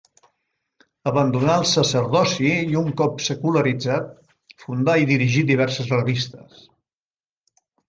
[1.09, 4.09] Abandonà el sacerdoci i un cop secularitzat
[4.65, 6.67] fundà i dirigí diverses revistes.